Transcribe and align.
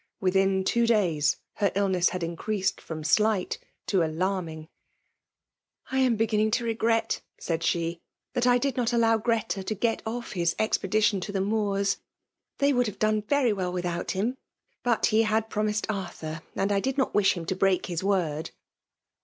Within 0.19 0.63
two 0.63 0.87
days, 0.87 1.37
her 1.57 1.71
illness 1.75 2.09
had 2.09 2.23
increased 2.23 2.81
from 2.81 3.03
slight 3.03 3.59
to 3.85 3.99
alanning." 4.01 4.67
I 5.91 5.99
am 5.99 6.15
beginning 6.15 6.49
to 6.57 6.63
regret,*' 6.63 7.21
said 7.39 7.61
she, 7.63 7.91
'^ 8.29 8.33
that 8.33 8.47
I 8.47 8.57
did 8.57 8.75
not 8.77 8.93
allow 8.93 9.19
Greta 9.19 9.63
to 9.63 9.75
get 9.75 10.01
off 10.03 10.31
his 10.31 10.55
expedition 10.57 11.19
to 11.21 11.31
the 11.31 11.39
Moors. 11.39 11.97
They 12.57 12.73
would 12.73 12.87
have 12.87 12.97
done 12.97 13.21
very 13.21 13.53
well 13.53 13.71
without 13.71 14.09
him; 14.09 14.37
but 14.81 15.05
he 15.05 15.21
had 15.21 15.51
promised 15.51 15.85
Ar 15.87 16.09
thur, 16.09 16.41
and 16.55 16.71
I 16.71 16.79
did 16.79 16.97
not 16.97 17.13
wish 17.13 17.33
him 17.37 17.45
to 17.45 17.55
break 17.55 17.85
his 17.85 18.03
word." 18.03 18.49